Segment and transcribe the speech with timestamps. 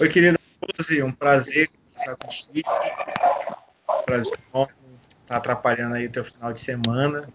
[0.00, 2.68] Oi, querida Rose, um prazer conversar contigo.
[3.88, 4.74] Um prazer enorme
[5.22, 7.28] estar atrapalhando aí o teu final de semana.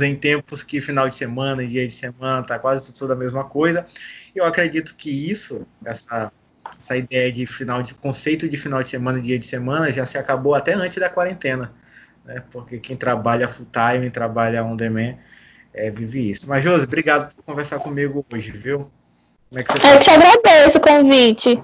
[0.00, 3.44] Em tempos que final de semana e dia de semana tá quase tudo a mesma
[3.44, 3.86] coisa.
[4.34, 6.32] Eu acredito que isso, essa,
[6.80, 10.06] essa ideia de final de conceito de final de semana e dia de semana já
[10.06, 11.74] se acabou até antes da quarentena,
[12.24, 12.42] né?
[12.50, 15.18] Porque quem trabalha full time, trabalha on demand,
[15.74, 16.48] é, vive isso.
[16.48, 18.90] Mas Josi, obrigado por conversar comigo hoje, viu?
[19.48, 19.94] Como é que você?
[19.94, 21.62] Eu te agradeço o convite.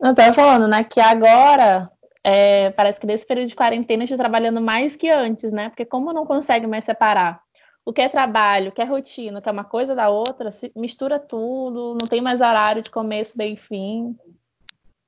[0.00, 1.90] Eu estava falando, né, que agora
[2.22, 5.68] é, parece que nesse período de quarentena estou trabalhando mais que antes, né?
[5.68, 7.40] Porque como não consegue mais separar
[7.84, 10.50] o que é trabalho, o que é rotina, o que é uma coisa da outra,
[10.50, 14.16] se mistura tudo, não tem mais horário de começo, e fim.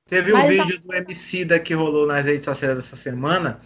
[0.07, 3.59] Teve um vídeo do MC da que rolou nas redes sociais essa semana,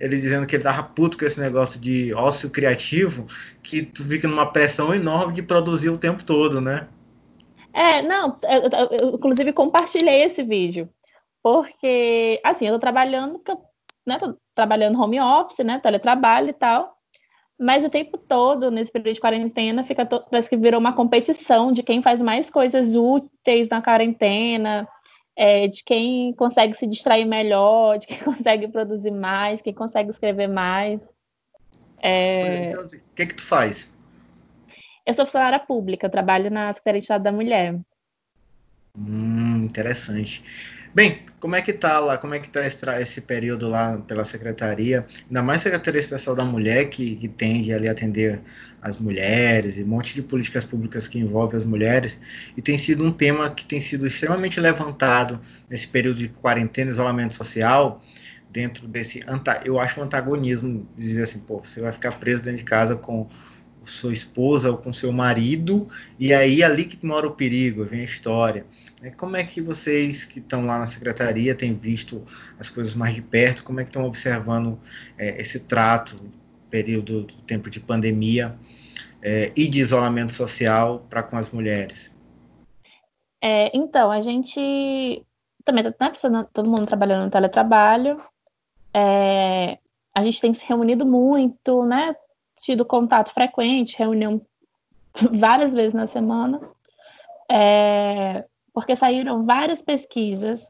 [0.00, 3.26] ele dizendo que ele tava puto com esse negócio de ócio criativo,
[3.62, 6.88] que tu fica numa pressão enorme de produzir o tempo todo, né?
[7.76, 10.88] É, não, eu, eu, eu, inclusive compartilhei esse vídeo,
[11.42, 13.38] porque, assim, eu tô trabalhando,
[14.06, 16.96] né, tô trabalhando home office, né, teletrabalho e tal,
[17.58, 21.82] mas o tempo todo, nesse período de quarentena, fica parece que virou uma competição de
[21.82, 24.88] quem faz mais coisas úteis na quarentena,
[25.36, 30.48] é, de quem consegue se distrair melhor, de quem consegue produzir mais, quem consegue escrever
[30.48, 30.98] mais.
[31.98, 32.72] É...
[32.74, 33.94] O que é que tu faz?
[35.06, 37.78] Eu sou funcionária pública, trabalho na Secretaria de Estado da Mulher.
[38.98, 40.42] Hum, interessante.
[40.92, 42.18] Bem, como é que tá lá?
[42.18, 45.06] Como é que tá esse, esse período lá pela secretaria?
[45.28, 48.40] Ainda mais Secretaria Especial da Mulher, que, que tende ali a atender
[48.82, 52.18] as mulheres e um monte de políticas públicas que envolvem as mulheres.
[52.56, 57.34] E tem sido um tema que tem sido extremamente levantado nesse período de quarentena, isolamento
[57.34, 58.02] social,
[58.50, 59.22] dentro desse,
[59.66, 63.28] eu acho um antagonismo, dizer assim, pô, você vai ficar preso dentro de casa com
[63.90, 65.86] sua esposa ou com seu marido,
[66.18, 68.66] e aí ali que mora o perigo, vem a história.
[69.02, 72.24] É, como é que vocês que estão lá na secretaria têm visto
[72.58, 73.62] as coisas mais de perto?
[73.64, 74.78] Como é que estão observando
[75.18, 76.16] é, esse trato,
[76.70, 78.58] período do tempo de pandemia
[79.22, 82.14] é, e de isolamento social para com as mulheres?
[83.42, 85.24] É, então, a gente
[85.64, 88.20] também está né, todo mundo trabalhando no teletrabalho.
[88.94, 89.78] É,
[90.14, 92.16] a gente tem se reunido muito, né?
[92.62, 94.40] Tido contato frequente, reunião
[95.38, 96.60] várias vezes na semana,
[97.50, 100.68] é, porque saíram várias pesquisas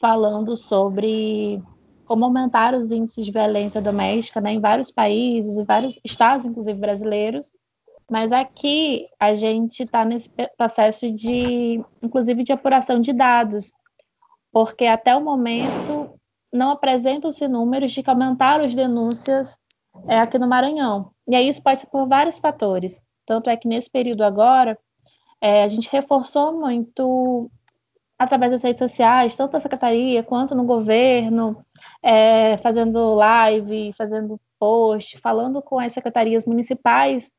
[0.00, 1.62] falando sobre
[2.04, 6.78] como aumentar os índices de violência doméstica né, em vários países, em vários estados, inclusive
[6.78, 7.52] brasileiros.
[8.10, 13.70] Mas aqui a gente está nesse processo de, inclusive, de apuração de dados,
[14.50, 16.18] porque até o momento
[16.50, 19.58] não apresentam-se números de que aumentaram as denúncias
[20.06, 21.10] é, aqui no Maranhão.
[21.26, 23.00] E aí isso pode ser por vários fatores.
[23.26, 24.78] Tanto é que nesse período agora,
[25.40, 27.50] é, a gente reforçou muito
[28.18, 31.56] através das redes sociais, tanto na secretaria quanto no governo,
[32.02, 37.30] é, fazendo live, fazendo post, falando com as secretarias municipais,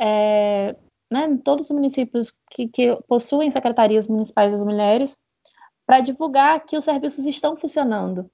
[0.00, 0.74] é,
[1.10, 5.16] né, todos os municípios que, que possuem secretarias municipais das mulheres,
[5.86, 8.30] para divulgar que os serviços estão funcionando,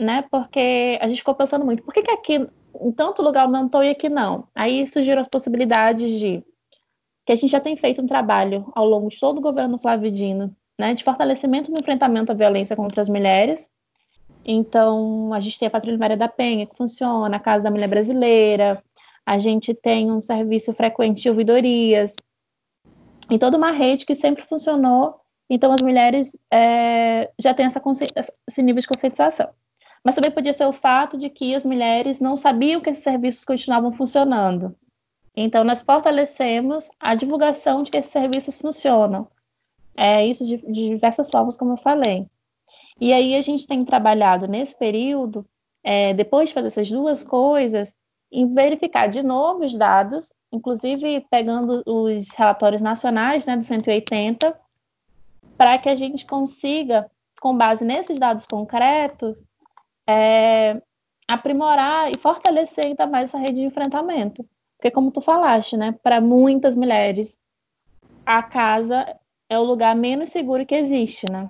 [0.00, 0.24] né?
[0.30, 2.48] Porque a gente ficou pensando muito, por que, que aqui
[2.80, 4.48] em tanto lugar aumentou e aqui não.
[4.54, 6.42] Aí surgiram as possibilidades de
[7.26, 10.10] que a gente já tem feito um trabalho ao longo de todo o governo Flávio
[10.10, 13.68] Dino, né, de fortalecimento no enfrentamento à violência contra as mulheres.
[14.44, 17.88] Então, a gente tem a Patrulha Maria da Penha, que funciona, a Casa da Mulher
[17.88, 18.82] Brasileira,
[19.26, 22.14] a gente tem um serviço frequente de ouvidorias,
[23.30, 25.20] e toda uma rede que sempre funcionou.
[25.48, 27.82] Então, as mulheres é, já têm essa
[28.48, 29.50] esse nível de conscientização
[30.04, 33.44] mas também podia ser o fato de que as mulheres não sabiam que esses serviços
[33.44, 34.74] continuavam funcionando.
[35.36, 39.28] Então, nós fortalecemos a divulgação de que esses serviços funcionam.
[39.96, 42.26] É isso de, de diversas formas, como eu falei.
[43.00, 45.46] E aí a gente tem trabalhado nesse período,
[45.82, 47.94] é, depois de fazer essas duas coisas,
[48.30, 54.58] em verificar de novo os dados, inclusive pegando os relatórios nacionais né, do 180,
[55.56, 57.10] para que a gente consiga,
[57.40, 59.42] com base nesses dados concretos,
[60.10, 60.82] é,
[61.28, 64.44] aprimorar e fortalecer ainda mais essa rede de enfrentamento.
[64.76, 67.38] Porque, como tu falaste, né, para muitas mulheres,
[68.24, 69.06] a casa
[69.48, 71.48] é o lugar menos seguro que existe, né?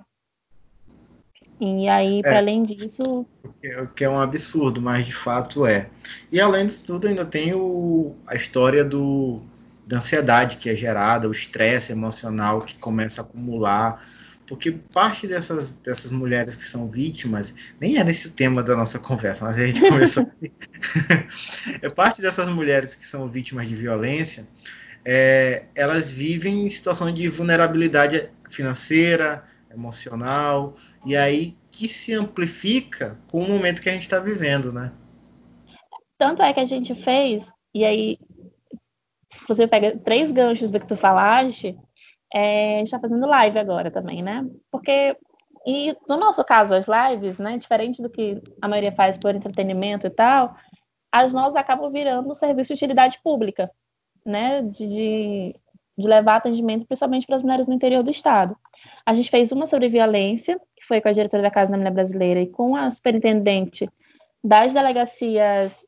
[1.59, 3.25] E aí, para é, além disso.
[3.43, 5.89] O que é um absurdo, mas de fato é.
[6.31, 9.41] E além disso tudo, ainda tem o, a história do,
[9.85, 14.03] da ansiedade que é gerada, o estresse emocional que começa a acumular
[14.51, 18.99] porque parte dessas, dessas mulheres que são vítimas, nem era esse o tema da nossa
[18.99, 20.29] conversa, mas a gente começou.
[21.81, 24.45] é parte dessas mulheres que são vítimas de violência,
[25.05, 30.75] é, elas vivem em situação de vulnerabilidade financeira, emocional,
[31.05, 34.91] e aí que se amplifica com o momento que a gente está vivendo, né?
[36.17, 38.19] Tanto é que a gente fez, e aí
[39.47, 41.73] você pega três ganchos do que tu falaste,
[42.33, 44.45] é, está fazendo live agora também, né?
[44.71, 45.15] Porque,
[45.65, 50.07] e no nosso caso, as lives, né, diferente do que a maioria faz por entretenimento
[50.07, 50.55] e tal,
[51.11, 53.69] as nossas acabam virando um serviço de utilidade pública,
[54.25, 54.61] né?
[54.61, 55.55] De, de,
[55.97, 58.55] de levar atendimento principalmente para as mulheres no interior do estado.
[59.05, 61.91] A gente fez uma sobre violência, que foi com a diretora da Casa da Mulher
[61.91, 63.89] Brasileira e com a superintendente
[64.43, 65.85] das delegacias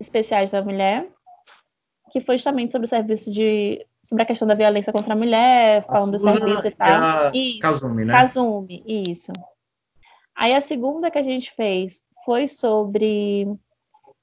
[0.00, 1.08] especiais da mulher,
[2.10, 5.86] que foi justamente sobre o serviço de sobre a questão da violência contra a mulher,
[5.86, 7.34] falando a do serviço e tal.
[7.34, 8.12] E Kazumi, né?
[8.12, 9.32] Kazumi, isso.
[10.36, 13.46] Aí a segunda que a gente fez foi sobre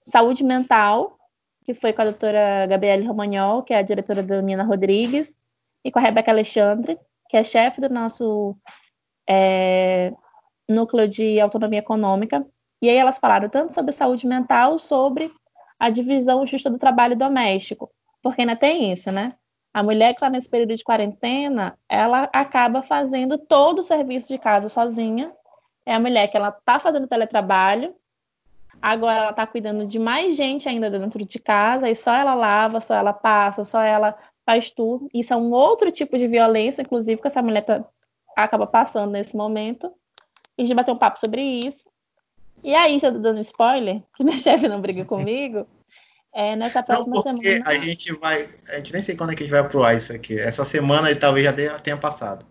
[0.06, 1.18] saúde mental,
[1.66, 5.36] que foi com a doutora Gabriele Romagnol, que é a diretora da Nina Rodrigues,
[5.84, 8.56] e com a Rebeca Alexandre, que é chefe do nosso
[9.28, 10.14] é,
[10.68, 12.46] núcleo de autonomia econômica.
[12.80, 15.32] E aí elas falaram tanto sobre saúde mental, sobre
[15.80, 17.90] a divisão justa do trabalho doméstico,
[18.22, 19.34] porque ainda tem isso, né?
[19.74, 24.40] A mulher que está nesse período de quarentena, ela acaba fazendo todo o serviço de
[24.40, 25.32] casa sozinha.
[25.86, 27.96] É a mulher que ela está fazendo teletrabalho,
[28.82, 32.80] agora ela está cuidando de mais gente ainda dentro de casa, e só ela lava,
[32.80, 35.10] só ela passa, só ela faz tudo.
[35.14, 37.84] Isso é um outro tipo de violência, inclusive, que essa mulher tá,
[38.36, 39.92] acaba passando nesse momento.
[40.58, 41.88] A gente bateu um papo sobre isso.
[42.64, 45.68] E aí, já dando spoiler, que minha chefe não briga comigo,
[46.34, 47.70] é, nessa próxima não, porque semana.
[47.70, 48.48] A gente vai.
[48.70, 50.40] A gente nem sei quando é que a gente vai pro ar isso aqui.
[50.40, 52.46] Essa semana ele talvez já tenha passado.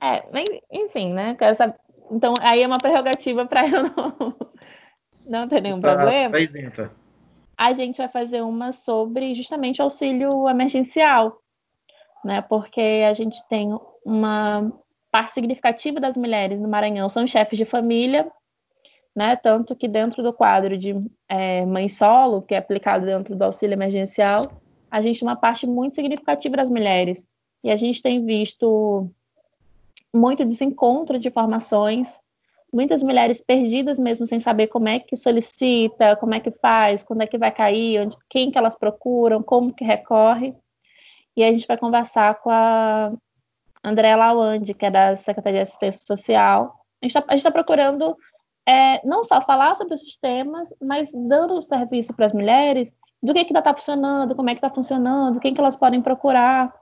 [0.00, 0.22] É,
[0.70, 1.36] enfim, né?
[1.54, 1.74] Saber...
[2.10, 4.36] Então aí é uma prerrogativa para eu não,
[5.26, 6.30] não ter nenhum tá, problema.
[6.30, 6.92] Tá isenta.
[7.56, 11.40] A gente vai fazer uma sobre justamente auxílio emergencial,
[12.24, 12.42] né?
[12.42, 14.72] Porque a gente tem uma
[15.10, 18.26] parte significativa das mulheres no Maranhão são chefes de família
[19.14, 19.36] né?
[19.36, 20.94] Tanto que dentro do quadro de
[21.28, 24.38] é, mãe solo, que é aplicado dentro do auxílio emergencial,
[24.90, 27.26] a gente tem uma parte muito significativa das mulheres.
[27.64, 29.08] E a gente tem visto
[30.14, 32.20] muito desencontro de informações,
[32.72, 37.22] muitas mulheres perdidas mesmo sem saber como é que solicita, como é que faz, quando
[37.22, 40.54] é que vai cair, onde, quem que elas procuram, como que recorre.
[41.36, 43.12] E a gente vai conversar com a
[43.84, 46.74] Andréa Lawande, que é da Secretaria de Assistência Social.
[47.00, 48.16] A gente está tá procurando
[48.66, 52.92] é, não só falar sobre esses temas, mas dando o serviço para as mulheres
[53.22, 56.72] do que que está funcionando, como é que está funcionando, quem que elas podem procurar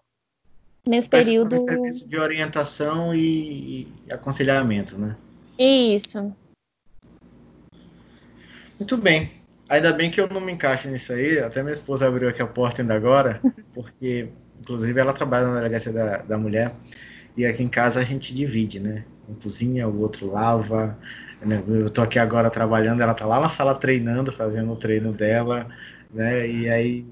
[0.87, 1.59] nesse período.
[1.59, 5.17] Serviço de orientação e, e aconselhamento, né?
[5.59, 6.35] Isso.
[8.79, 9.31] Muito bem.
[9.69, 11.38] Ainda bem que eu não me encaixo nisso aí.
[11.38, 13.41] Até minha esposa abriu aqui a porta ainda agora,
[13.73, 16.73] porque, inclusive, ela trabalha na delegacia da, da mulher.
[17.37, 19.05] E aqui em casa a gente divide, né?
[19.31, 20.99] Um cozinha, o outro lava,
[21.41, 21.62] né?
[21.69, 25.69] Eu tô aqui agora trabalhando, ela tá lá na sala treinando, fazendo o treino dela,
[26.12, 26.47] né?
[26.49, 27.06] E aí,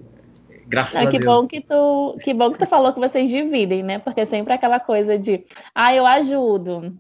[0.67, 1.25] graças ah, a que Deus.
[1.25, 3.99] Bom que, tu, que bom que tu falou que vocês dividem, né?
[3.99, 5.45] Porque é sempre aquela coisa de,
[5.75, 6.97] ah, eu ajudo.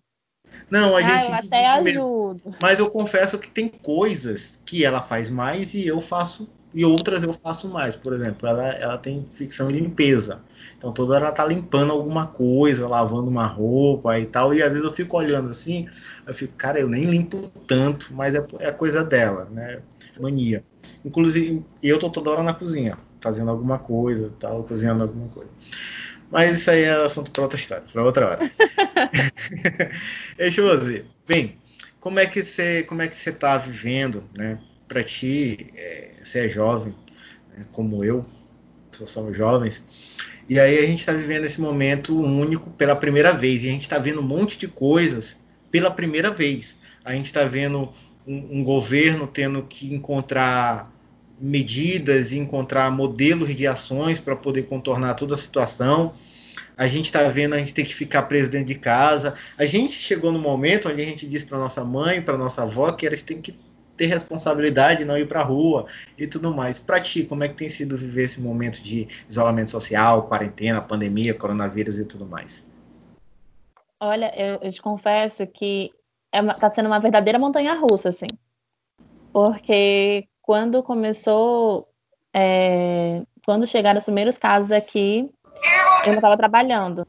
[0.71, 1.27] Não, a gente.
[1.27, 2.55] Ah, eu até ajudo.
[2.61, 7.23] Mas eu confesso que tem coisas que ela faz mais e eu faço e outras
[7.23, 7.97] eu faço mais.
[7.97, 10.41] Por exemplo, ela, ela tem ficção limpeza.
[10.77, 14.55] Então toda hora ela tá limpando alguma coisa, lavando uma roupa e tal.
[14.55, 15.89] E às vezes eu fico olhando assim,
[16.27, 19.81] eu fico, cara, eu nem limpo tanto, mas é, é coisa dela, né?
[20.21, 20.65] Mania.
[21.05, 25.51] Inclusive, eu tô toda hora na cozinha, fazendo alguma coisa, tal, cozinhando alguma coisa.
[26.31, 28.51] Mas isso aí é assunto para outra história, para outra hora.
[30.37, 31.07] Deixa eu ver.
[31.27, 31.57] Bem,
[32.01, 34.59] como é que você, como é que você tá vivendo, né?
[34.89, 36.95] Para ti, é, você é jovem,
[37.55, 38.25] né, como eu,
[38.91, 39.85] somos jovens,
[40.49, 43.83] e aí a gente está vivendo esse momento único pela primeira vez, e a gente
[43.83, 45.39] está vendo um monte de coisas
[45.71, 46.79] pela primeira vez.
[47.05, 47.93] A gente está vendo
[48.27, 50.91] um, um, governo tendo que encontrar
[51.39, 56.15] medidas e encontrar modelos de ações para poder contornar toda a situação.
[56.77, 59.35] A gente está vendo a gente ter que ficar preso dentro de casa.
[59.59, 62.91] A gente chegou no momento onde a gente disse para nossa mãe, para nossa avó
[62.93, 63.55] que elas têm que
[63.99, 65.87] ter responsabilidade, não ir para rua
[66.17, 66.79] e tudo mais.
[66.79, 71.35] Para ti, como é que tem sido viver esse momento de isolamento social, quarentena, pandemia,
[71.35, 72.67] coronavírus e tudo mais?
[74.01, 75.91] Olha, eu, eu te confesso que
[76.33, 78.29] está é tá sendo uma verdadeira montanha russa, assim.
[79.33, 81.89] Porque quando começou,
[82.33, 85.29] é, quando chegaram os primeiros casos aqui,
[86.05, 87.05] eu não estava trabalhando,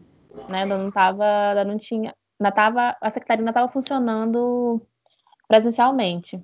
[0.49, 0.63] né?
[0.63, 4.81] Eu não estava, não tinha, ainda tava, a secretaria ainda estava funcionando
[5.47, 6.41] presencialmente.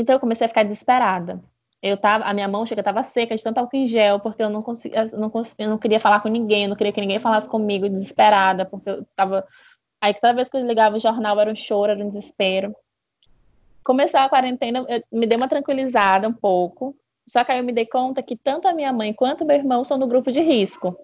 [0.00, 1.42] Então eu comecei a ficar desesperada.
[1.80, 4.50] Eu tava, a minha mão chega estava seca de tanto álcool em gel, porque eu
[4.50, 7.48] não conseguia, não, eu não queria falar com ninguém, eu não queria que ninguém falasse
[7.48, 9.46] comigo, desesperada, porque eu estava
[10.00, 12.74] Aí toda vez que eu ligava o jornal era um choro, era um desespero.
[13.82, 16.96] Começou a quarentena, me deu uma tranquilizada um pouco.
[17.26, 19.84] Só que aí eu me dei conta que tanto a minha mãe quanto meu irmão
[19.84, 20.96] são no grupo de risco.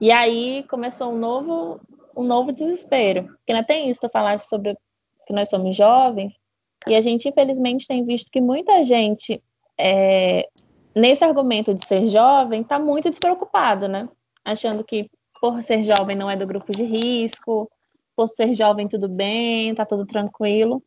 [0.00, 1.80] E aí começou um novo,
[2.16, 3.24] um novo desespero.
[3.24, 4.76] Porque não tem isso, tu falaste sobre
[5.26, 6.38] que nós somos jovens,
[6.86, 9.42] e a gente infelizmente tem visto que muita gente
[9.78, 10.48] é,
[10.94, 14.08] nesse argumento de ser jovem está muito despreocupado, né?
[14.44, 15.10] Achando que
[15.40, 17.70] por ser jovem não é do grupo de risco,
[18.16, 20.82] por ser jovem tudo bem, tá tudo tranquilo,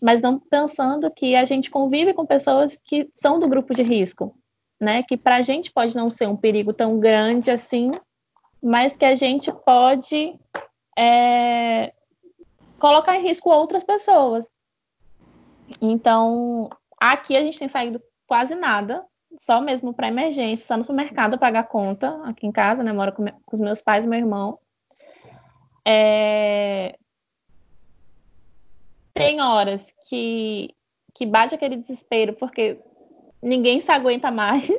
[0.00, 4.34] mas não pensando que a gente convive com pessoas que são do grupo de risco,
[4.80, 5.02] né?
[5.02, 7.90] Que para a gente pode não ser um perigo tão grande assim,
[8.62, 10.34] mas que a gente pode
[10.98, 11.92] é,
[12.78, 14.46] colocar em risco outras pessoas.
[15.80, 19.04] Então, aqui a gente tem saído quase nada,
[19.38, 22.92] só mesmo para emergência, só no supermercado pagar conta, aqui em casa, né?
[22.92, 24.58] Moro com, com os meus pais e meu irmão.
[25.86, 26.96] É...
[29.12, 30.74] Tem horas que,
[31.14, 32.78] que bate aquele desespero, porque
[33.42, 34.70] ninguém se aguenta mais,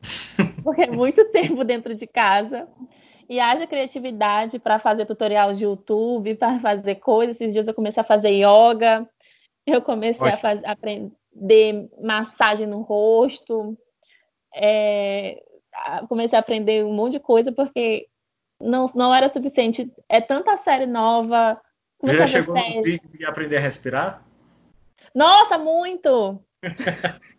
[0.62, 2.68] porque é muito tempo dentro de casa.
[3.28, 7.36] E haja criatividade para fazer tutorial de YouTube, para fazer coisas.
[7.36, 9.08] Esses dias eu comecei a fazer yoga,
[9.72, 13.76] eu comecei a, fazer, a aprender massagem no rosto,
[14.54, 15.42] é,
[16.08, 18.08] comecei a aprender um monte de coisa porque
[18.60, 19.90] não, não era suficiente.
[20.08, 21.60] É tanta série nova.
[22.02, 22.76] Você já chegou série.
[22.76, 24.22] nos vídeos de aprender a respirar?
[25.14, 26.42] Nossa, muito!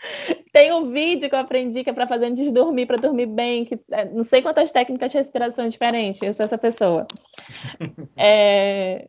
[0.52, 3.26] Tem um vídeo que eu aprendi que é para fazer antes de dormir, para dormir
[3.26, 7.06] bem, que é, não sei quantas técnicas de respiração diferentes, eu sou essa pessoa.
[8.16, 9.08] É,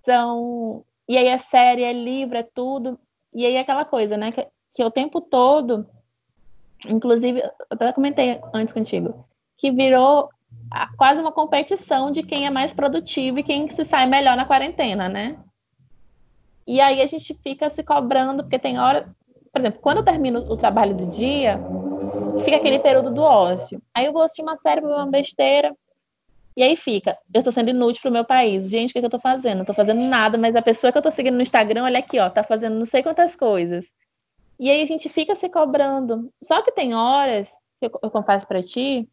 [0.00, 2.98] então, e aí é série, é livro, é tudo.
[3.32, 4.32] E aí é aquela coisa, né?
[4.32, 5.86] Que, que o tempo todo,
[6.88, 10.28] inclusive, eu até comentei antes contigo, que virou
[10.96, 15.08] quase uma competição de quem é mais produtivo e quem se sai melhor na quarentena,
[15.08, 15.38] né?
[16.66, 19.14] E aí a gente fica se cobrando, porque tem hora,
[19.52, 21.60] por exemplo, quando eu termino o trabalho do dia,
[22.42, 23.82] fica aquele período do ócio.
[23.94, 25.74] Aí eu vou assistir uma série, uma besteira,
[26.56, 28.70] e aí fica, eu estou sendo inútil pro meu país.
[28.70, 29.56] Gente, o que, que eu estou fazendo?
[29.56, 32.18] Não estou fazendo nada, mas a pessoa que eu estou seguindo no Instagram, olha aqui,
[32.18, 33.90] ó, tá fazendo não sei quantas coisas.
[34.58, 36.32] E aí a gente fica se cobrando.
[36.42, 39.08] Só que tem horas, que eu, eu confesso para ti,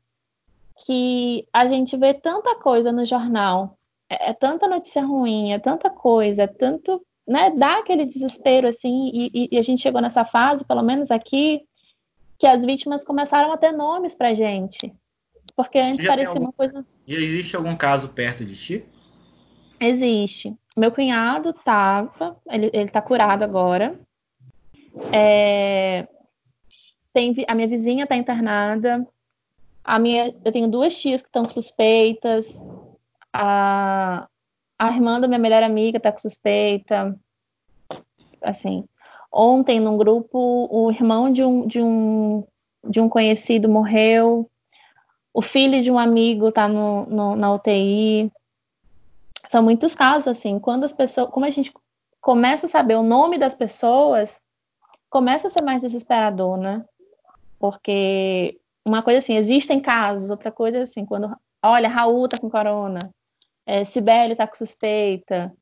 [0.86, 3.77] que a gente vê tanta coisa no jornal,
[4.10, 9.10] é, é, tanta notícia ruim, é tanta coisa, é tanto, né, dá aquele desespero assim,
[9.13, 11.62] e, e, a gente chegou nessa fase, pelo menos aqui,
[12.38, 14.93] que as vítimas começaram a ter nomes pra gente.
[15.55, 16.46] Porque antes parecia algum...
[16.46, 16.86] uma coisa.
[17.08, 18.86] E existe algum caso perto de ti?
[19.79, 20.55] Existe.
[20.77, 24.00] Meu cunhado tava, ele, ele tá curado agora.
[25.12, 26.08] É...
[27.13, 29.05] Tem, a minha vizinha tá internada.
[29.84, 32.62] A minha, eu tenho duas tias que estão suspeitas.
[33.34, 34.27] A,
[34.77, 37.20] a irmã da minha melhor amiga tá com suspeita.
[38.41, 38.86] Assim,
[39.31, 42.43] ontem num grupo, o irmão de um, de um,
[42.88, 44.50] de um conhecido morreu
[45.33, 48.31] o filho de um amigo está no, no, na UTI.
[49.50, 51.73] São muitos casos, assim, quando as pessoas, como a gente
[52.19, 54.41] começa a saber o nome das pessoas,
[55.09, 56.85] começa a ser mais desesperador, né?
[57.59, 62.50] Porque uma coisa assim, existem casos, outra coisa é assim, quando, olha, Raul tá com
[62.50, 63.13] corona,
[63.65, 65.53] é, Sibeli tá com suspeita,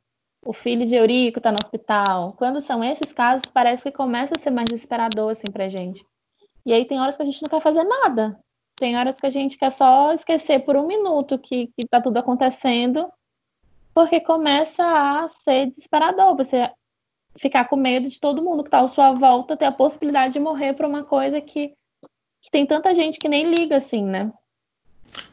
[0.46, 2.34] o filho de Eurico tá no hospital.
[2.34, 6.06] Quando são esses casos, parece que começa a ser mais desesperador, assim, pra gente.
[6.66, 8.40] E aí tem horas que a gente não quer fazer nada.
[8.80, 13.12] Tem horas que a gente quer só esquecer por um minuto que, está tudo acontecendo,
[13.94, 16.38] porque começa a ser desesperador.
[16.38, 16.72] Você
[17.38, 20.40] ficar com medo de todo mundo que está à sua volta ter a possibilidade de
[20.40, 21.74] morrer por uma coisa que,
[22.42, 24.32] que tem tanta gente que nem liga, assim, né?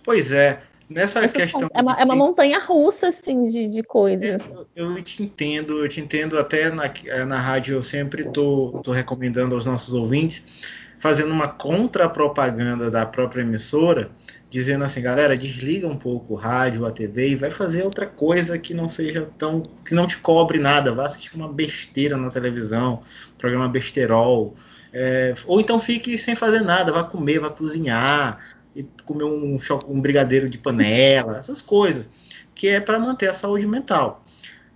[0.03, 0.61] Pois é.
[0.89, 1.69] Nessa Essa questão.
[1.73, 2.03] É uma, de...
[2.03, 4.49] é uma, montanha russa, assim, de, de coisas.
[4.75, 6.39] Eu, eu, te entendo, eu te entendo.
[6.39, 6.93] Até na,
[7.27, 13.43] na rádio eu sempre tô, tô recomendando aos nossos ouvintes fazendo uma contra-propaganda da própria
[13.43, 14.11] emissora,
[14.49, 18.59] dizendo assim, galera, desliga um pouco o rádio, a TV e vai fazer outra coisa
[18.59, 19.63] que não seja tão.
[19.85, 20.93] que não te cobre nada.
[20.93, 23.01] Vá assistir uma besteira na televisão,
[23.37, 24.55] programa besterol.
[24.93, 28.39] É, ou então fique sem fazer nada, vá comer, vá cozinhar,
[28.75, 32.11] e comer um, um brigadeiro de panela, essas coisas,
[32.55, 34.25] que é para manter a saúde mental.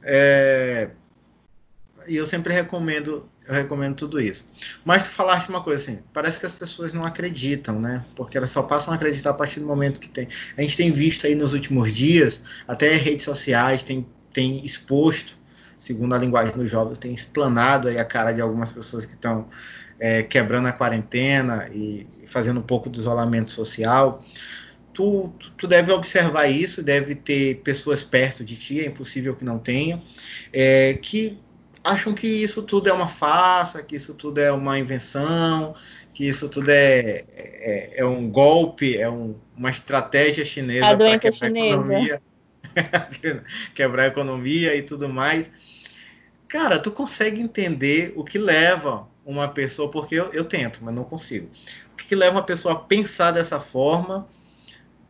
[0.02, 0.90] É,
[2.06, 4.48] e eu sempre recomendo eu recomendo tudo isso.
[4.84, 8.04] Mas tu falaste uma coisa assim, parece que as pessoas não acreditam, né?
[8.14, 10.28] Porque elas só passam a acreditar a partir do momento que tem.
[10.56, 15.36] A gente tem visto aí nos últimos dias, até redes sociais tem, tem exposto,
[15.76, 19.48] segundo a linguagem dos jovens, tem explanado aí a cara de algumas pessoas que estão
[19.98, 24.24] é, quebrando a quarentena e fazendo um pouco de isolamento social.
[24.92, 29.58] tu, tu deve observar isso, deve ter pessoas perto de ti, é impossível que não
[29.58, 30.00] tenha,
[30.52, 31.36] é, que
[31.84, 35.74] acham que isso tudo é uma farsa, que isso tudo é uma invenção,
[36.12, 41.32] que isso tudo é, é, é um golpe, é um, uma estratégia chinesa para quebrar
[41.32, 41.64] chinesa.
[41.64, 42.22] a economia,
[43.74, 45.50] quebrar a economia e tudo mais.
[46.46, 51.04] Cara, tu consegue entender o que leva uma pessoa, porque eu, eu tento, mas não
[51.04, 51.48] consigo.
[51.92, 54.26] O que leva uma pessoa a pensar dessa forma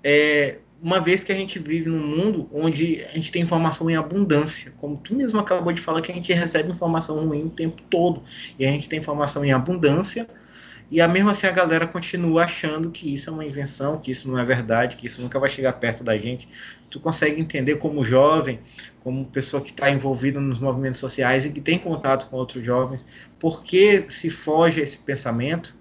[0.04, 3.96] é, uma vez que a gente vive num mundo onde a gente tem informação em
[3.96, 7.82] abundância, como tu mesmo acabou de falar que a gente recebe informação ruim o tempo
[7.82, 8.22] todo,
[8.58, 10.26] e a gente tem informação em abundância,
[10.90, 14.28] e a mesmo assim a galera continua achando que isso é uma invenção, que isso
[14.28, 16.48] não é verdade, que isso nunca vai chegar perto da gente.
[16.90, 18.58] Tu consegue entender como jovem,
[19.04, 23.06] como pessoa que está envolvida nos movimentos sociais e que tem contato com outros jovens,
[23.38, 25.76] por que se foge a esse pensamento?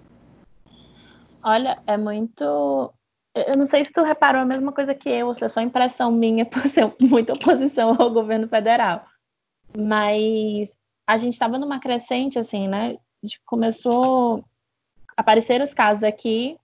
[1.42, 2.92] Olha, é muito
[3.34, 5.60] eu não sei se tu reparou a mesma coisa que eu, ou se é só
[5.60, 9.04] impressão minha por ser muita oposição ao governo federal.
[9.76, 12.96] Mas a gente estava numa crescente, assim, né?
[13.46, 14.44] Começou
[15.16, 16.56] a aparecer os casos aqui,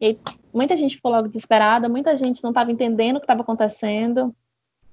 [0.00, 0.18] e
[0.52, 4.34] muita gente ficou logo desesperada, muita gente não estava entendendo o que estava acontecendo.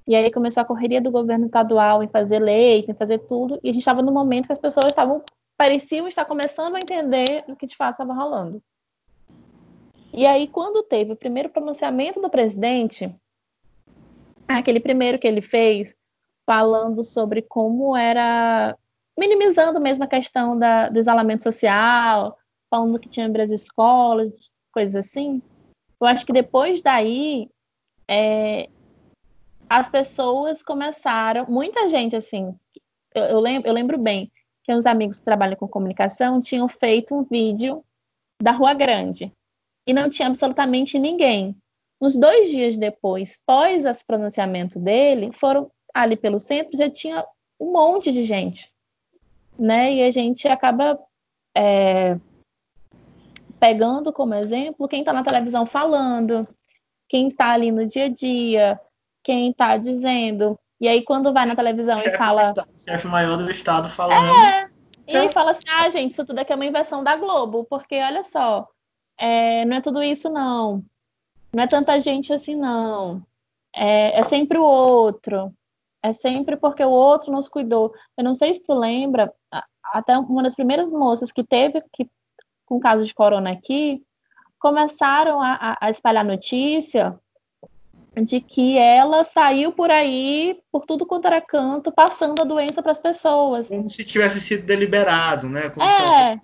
[0.05, 3.69] E aí começou a correria do governo estadual em fazer lei, em fazer tudo, e
[3.69, 5.23] a gente estava no momento que as pessoas estavam
[5.57, 8.61] pareciam estar começando a entender o que de fato estava rolando.
[10.17, 13.15] E aí, quando teve o primeiro pronunciamento do presidente,
[14.47, 15.95] aquele primeiro que ele fez,
[16.43, 18.75] falando sobre como era
[19.15, 22.35] minimizando mesmo a questão da, do isolamento social,
[22.67, 25.39] falando que tinha abrir escolas, coisas assim.
[26.01, 27.47] Eu acho que depois daí
[28.07, 28.69] é,
[29.69, 32.57] as pessoas começaram, muita gente assim,
[33.13, 34.31] eu, eu, lembro, eu lembro bem
[34.63, 37.85] que uns amigos que trabalham com comunicação tinham feito um vídeo
[38.41, 39.31] da Rua Grande,
[39.87, 41.55] e não tinha absolutamente ninguém.
[41.99, 47.25] Uns dois dias depois, pós esse pronunciamento dele, foram ali pelo centro, já tinha
[47.59, 48.71] um monte de gente,
[49.57, 49.93] né?
[49.93, 50.99] E a gente acaba
[51.55, 52.19] é,
[53.59, 56.47] pegando como exemplo quem está na televisão falando,
[57.09, 58.79] quem está ali no dia a dia,
[59.23, 60.59] quem está dizendo.
[60.79, 62.53] E aí, quando vai na televisão chefe e fala.
[62.53, 64.39] O chefe maior do Estado falando.
[64.39, 64.69] É,
[65.07, 67.95] e aí fala assim: ah, gente, isso tudo aqui é uma inversão da Globo, porque
[67.95, 68.67] olha só,
[69.17, 70.83] é, não é tudo isso, não.
[71.53, 73.23] Não é tanta gente assim, não.
[73.75, 75.53] É, é, sempre o outro.
[76.03, 77.93] É sempre porque o outro nos cuidou.
[78.17, 79.33] Eu não sei se tu lembra,
[79.83, 82.07] até uma das primeiras moças que teve que,
[82.65, 84.03] com caso de corona aqui,
[84.59, 87.19] começaram a, a espalhar notícia
[88.23, 92.91] de que ela saiu por aí, por tudo quanto era canto, passando a doença para
[92.91, 93.67] as pessoas.
[93.67, 95.69] Como se tivesse sido deliberado, né?
[95.69, 96.39] Como é,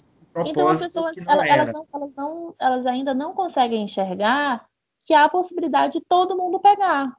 [0.45, 4.65] então as pessoas elas, elas, não, elas, não, elas ainda não conseguem enxergar
[5.01, 7.15] que há a possibilidade de todo mundo pegar.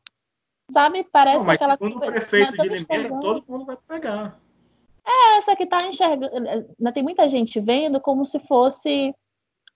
[0.72, 1.05] Sabe?
[1.12, 1.96] Parece não, mas aquela coisa.
[1.96, 4.38] o prefeito de Limeira, todo mundo vai pegar.
[5.07, 6.35] É, essa que está enxergando.
[6.35, 9.14] Ainda tem muita gente vendo como se fosse.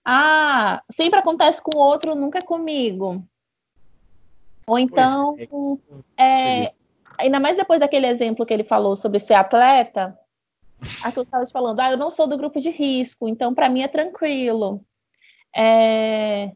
[0.03, 3.23] Ah, sempre acontece com o outro, nunca é comigo.
[4.65, 5.35] Ou então,
[6.17, 6.73] é, é,
[7.17, 10.17] ainda mais depois daquele exemplo que ele falou sobre ser atleta,
[11.03, 13.69] aquilo que estava te falando, ah, eu não sou do grupo de risco, então para
[13.69, 14.81] mim é tranquilo.
[15.55, 16.51] É...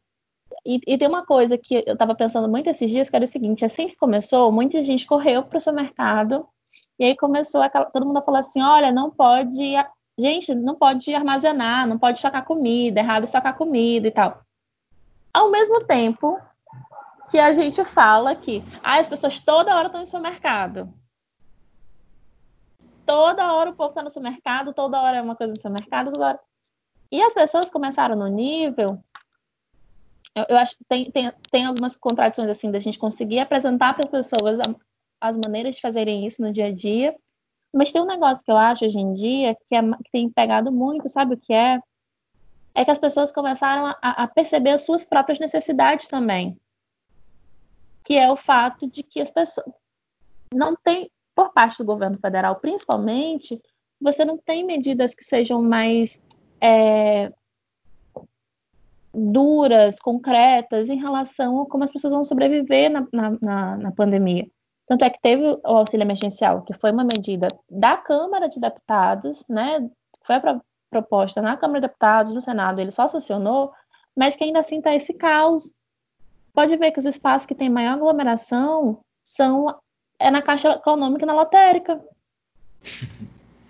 [0.66, 3.28] E, e, tem uma coisa que eu estava pensando muito esses dias, que era o
[3.28, 6.48] seguinte, assim que começou, muita gente correu para o supermercado,
[6.98, 9.74] e aí começou aquela, todo mundo a falar assim, olha, não pode,
[10.18, 14.42] gente, não pode armazenar, não pode estocar comida, é errado estocar comida e tal.
[15.34, 16.40] Ao mesmo tempo
[17.30, 20.94] que a gente fala que ah, as pessoas toda hora estão no supermercado
[23.14, 26.26] toda hora o povo está no supermercado, toda hora é uma coisa no supermercado, toda
[26.26, 26.40] hora.
[27.12, 28.98] E as pessoas começaram no nível.
[30.34, 34.06] Eu, eu acho que tem, tem, tem algumas contradições assim da gente conseguir apresentar para
[34.06, 34.64] as pessoas a,
[35.22, 37.16] as maneiras de fazerem isso no dia a dia.
[37.72, 40.72] Mas tem um negócio que eu acho hoje em dia que, é, que tem pegado
[40.72, 41.80] muito, sabe o que é?
[42.74, 46.60] É que as pessoas começaram a, a perceber as suas próprias necessidades também.
[48.04, 49.68] Que é o fato de que as pessoas
[50.52, 53.62] não tem por parte do governo federal, principalmente,
[54.00, 56.22] você não tem medidas que sejam mais
[56.62, 57.32] é,
[59.14, 64.48] duras, concretas em relação a como as pessoas vão sobreviver na, na, na, pandemia.
[64.88, 69.46] Tanto é que teve o auxílio emergencial, que foi uma medida da Câmara de Deputados,
[69.48, 69.90] né?
[70.26, 73.72] Foi a proposta na Câmara de Deputados, no Senado, ele só sancionou,
[74.16, 75.74] mas que ainda assim está esse caos.
[76.54, 79.76] Pode ver que os espaços que têm maior aglomeração são
[80.20, 82.00] é na Caixa Econômica e na lotérica.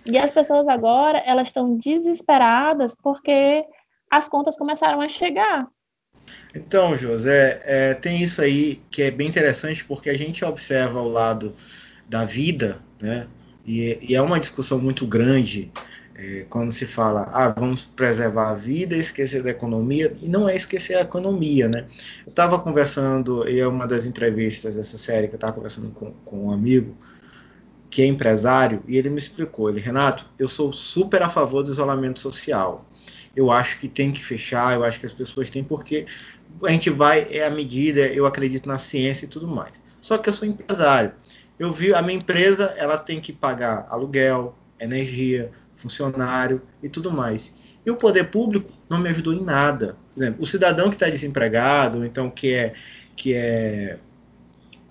[0.05, 3.65] E as pessoas agora, elas estão desesperadas porque
[4.09, 5.67] as contas começaram a chegar.
[6.53, 11.07] Então, José, é, tem isso aí que é bem interessante porque a gente observa o
[11.07, 11.53] lado
[12.07, 13.27] da vida, né?
[13.65, 15.71] E, e é uma discussão muito grande
[16.23, 20.55] é, quando se fala, ah, vamos preservar a vida esquecer da economia, e não é
[20.55, 21.85] esquecer a economia, né?
[22.25, 26.11] Eu estava conversando, e é uma das entrevistas dessa série que eu estava conversando com,
[26.23, 26.95] com um amigo
[27.89, 31.71] que é empresário, e ele me explicou, ele, Renato, eu sou super a favor do
[31.71, 32.85] isolamento social.
[33.35, 36.05] Eu acho que tem que fechar, eu acho que as pessoas têm, porque
[36.63, 39.73] a gente vai, é a medida, eu acredito na ciência e tudo mais.
[39.99, 41.11] Só que eu sou empresário.
[41.59, 45.51] Eu vi a minha empresa, ela tem que pagar aluguel, energia,
[45.83, 47.77] funcionário e tudo mais.
[47.85, 49.95] E o poder público não me ajudou em nada.
[50.17, 52.73] Exemplo, o cidadão que está desempregado, então que é
[53.15, 53.99] que é,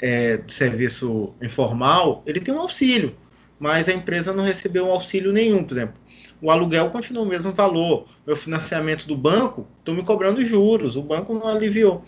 [0.00, 3.16] é serviço informal, ele tem um auxílio,
[3.58, 5.94] mas a empresa não recebeu um auxílio nenhum, por exemplo.
[6.40, 8.06] O aluguel continua o mesmo valor.
[8.26, 10.96] Meu financiamento do banco, estou me cobrando juros.
[10.96, 12.04] O banco não aliviou.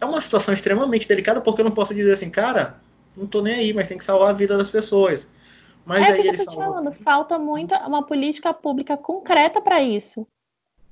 [0.00, 2.80] É uma situação extremamente delicada porque eu não posso dizer assim, cara,
[3.16, 5.28] não estou nem aí, mas tem que salvar a vida das pessoas.
[5.88, 9.80] Mas é aí que eu tô te falando, falta muito uma política pública concreta para
[9.80, 10.26] isso.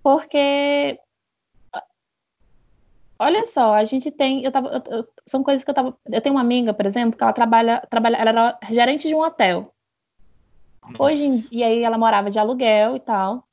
[0.02, 0.98] Porque
[3.18, 6.34] olha só, a gente tem, eu tava, eu, são coisas que eu tava, eu tenho
[6.34, 9.70] uma amiga, por exemplo, que ela trabalha, trabalha ela era gerente de um hotel.
[10.98, 13.44] Hoje em, e aí ela morava de aluguel e tal.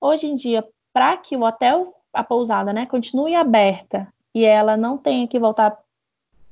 [0.00, 4.98] Hoje em dia, para que o hotel, a pousada, né, continue aberta e ela não
[4.98, 5.78] tenha que voltar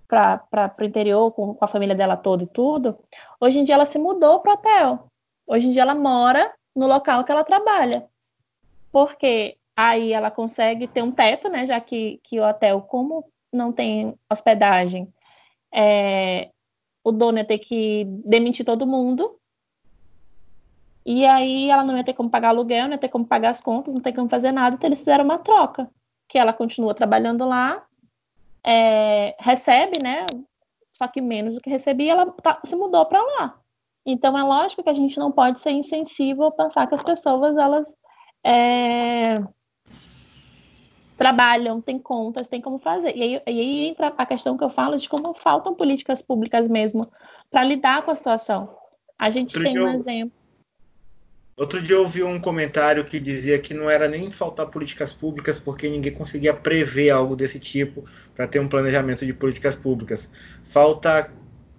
[0.09, 2.99] para o interior com, com, a família dela toda e tudo,
[3.39, 5.11] hoje em dia ela se mudou para hotel.
[5.47, 8.07] Hoje em dia ela mora no local que ela trabalha.
[8.91, 11.67] Porque aí ela consegue ter um teto, né?
[11.67, 15.13] Já que, que o hotel, como não tem hospedagem,
[15.73, 16.51] é,
[17.05, 19.39] o dono ia ter que demitir todo mundo.
[21.05, 23.61] E aí ela não ia ter como pagar aluguel, não ia ter como pagar as
[23.61, 24.77] contas, não tem como fazer nada.
[24.77, 25.91] Então eles fizeram uma troca.
[26.29, 27.88] Que ela continua trabalhando lá
[28.65, 30.27] é, recebe, né?
[30.93, 33.59] Só que menos do que recebia, ela tá, se mudou para lá.
[34.05, 37.57] Então é lógico que a gente não pode ser insensível a pensar que as pessoas
[37.57, 37.95] elas
[38.45, 39.43] é,
[41.17, 43.15] trabalham, têm contas, têm como fazer.
[43.17, 46.69] E aí, e aí, entra a questão que eu falo de como faltam políticas públicas
[46.69, 47.11] mesmo
[47.51, 48.75] para lidar com a situação.
[49.19, 50.38] A gente Outro tem um exemplo.
[51.59, 55.59] Outro dia eu ouvi um comentário que dizia que não era nem faltar políticas públicas
[55.59, 60.31] porque ninguém conseguia prever algo desse tipo para ter um planejamento de políticas públicas.
[60.63, 61.33] Falta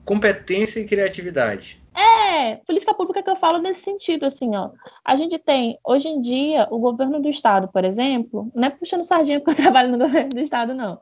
[0.04, 1.82] competência e criatividade.
[1.96, 4.72] É, política pública que eu falo nesse sentido, assim, ó.
[5.06, 9.04] A gente tem, hoje em dia, o governo do estado, por exemplo, não é puxando
[9.04, 11.00] sardinha porque eu trabalho no governo do estado, não.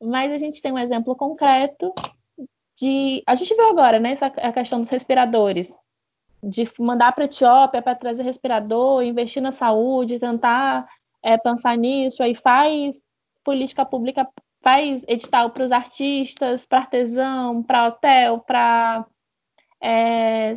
[0.00, 1.92] Mas a gente tem um exemplo concreto
[2.78, 3.24] de.
[3.26, 5.76] A gente viu agora, né, essa, a questão dos respiradores
[6.48, 10.86] de mandar para a Etiópia para trazer respirador, investir na saúde, tentar
[11.22, 13.00] é, pensar nisso, aí faz
[13.42, 14.28] política pública,
[14.62, 19.06] faz edital para os artistas, para artesão, para hotel, para
[19.80, 20.52] é,